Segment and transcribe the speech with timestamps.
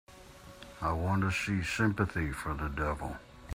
[0.81, 3.17] I want to see Sympathy for the Devil